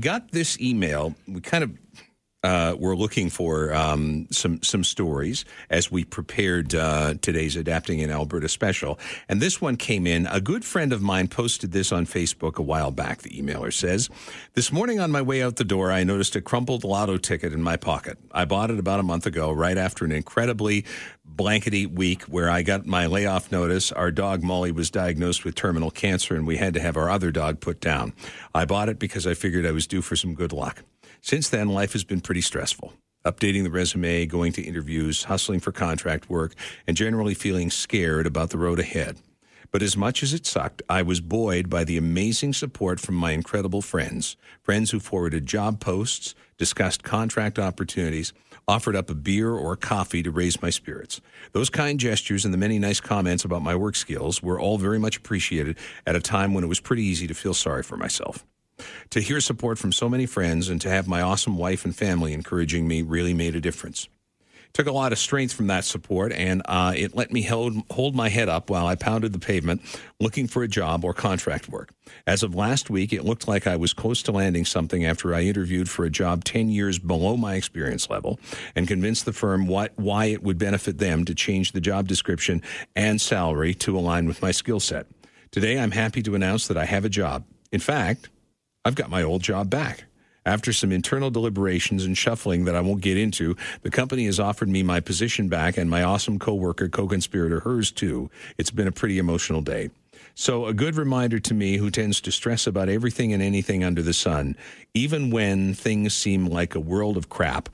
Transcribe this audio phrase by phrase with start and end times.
[0.00, 1.14] got this email.
[1.28, 1.70] We kind of
[2.44, 8.10] uh, were looking for um, some some stories as we prepared uh, today's adapting in
[8.10, 10.26] Alberta special, and this one came in.
[10.26, 13.22] A good friend of mine posted this on Facebook a while back.
[13.22, 14.10] The emailer says,
[14.52, 17.62] "This morning on my way out the door, I noticed a crumpled lotto ticket in
[17.62, 18.18] my pocket.
[18.30, 20.84] I bought it about a month ago, right after an incredibly
[21.24, 23.90] blankety week where I got my layoff notice.
[23.90, 27.32] Our dog Molly was diagnosed with terminal cancer, and we had to have our other
[27.32, 28.12] dog put down.
[28.54, 30.82] I bought it because I figured I was due for some good luck."
[31.20, 32.92] Since then, life has been pretty stressful.
[33.24, 36.54] Updating the resume, going to interviews, hustling for contract work,
[36.86, 39.18] and generally feeling scared about the road ahead.
[39.70, 43.32] But as much as it sucked, I was buoyed by the amazing support from my
[43.32, 44.36] incredible friends.
[44.62, 48.32] Friends who forwarded job posts, discussed contract opportunities,
[48.68, 51.20] offered up a beer or coffee to raise my spirits.
[51.52, 54.98] Those kind gestures and the many nice comments about my work skills were all very
[54.98, 55.76] much appreciated
[56.06, 58.44] at a time when it was pretty easy to feel sorry for myself.
[59.10, 62.32] To hear support from so many friends and to have my awesome wife and family
[62.32, 64.08] encouraging me really made a difference.
[64.74, 68.16] Took a lot of strength from that support, and uh, it let me hold, hold
[68.16, 69.82] my head up while I pounded the pavement
[70.18, 71.90] looking for a job or contract work.
[72.26, 75.42] As of last week, it looked like I was close to landing something after I
[75.42, 78.40] interviewed for a job 10 years below my experience level
[78.74, 82.60] and convinced the firm what, why it would benefit them to change the job description
[82.96, 85.06] and salary to align with my skill set.
[85.52, 87.44] Today, I'm happy to announce that I have a job.
[87.70, 88.28] In fact,
[88.84, 90.04] I've got my old job back.
[90.46, 94.68] After some internal deliberations and shuffling that I won't get into, the company has offered
[94.68, 98.30] me my position back and my awesome coworker, co-conspirator, hers too.
[98.58, 99.90] It's been a pretty emotional day.
[100.34, 104.02] So, a good reminder to me who tends to stress about everything and anything under
[104.02, 104.56] the sun,
[104.92, 107.70] even when things seem like a world of crap.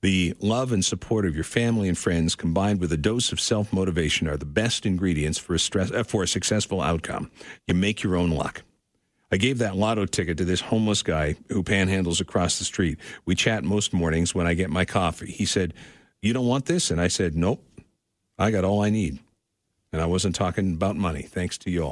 [0.00, 3.72] The love and support of your family and friends combined with a dose of self
[3.72, 7.30] motivation are the best ingredients for a, stress, uh, for a successful outcome.
[7.66, 8.62] You make your own luck.
[9.34, 12.98] I gave that lotto ticket to this homeless guy who panhandles across the street.
[13.24, 15.32] We chat most mornings when I get my coffee.
[15.32, 15.74] He said,
[16.22, 16.88] You don't want this?
[16.92, 17.60] And I said, Nope.
[18.38, 19.18] I got all I need.
[19.92, 21.82] And I wasn't talking about money, thanks to you all.